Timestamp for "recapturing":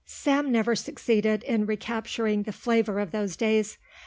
1.67-2.41